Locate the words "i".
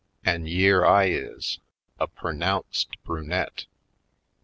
0.83-1.09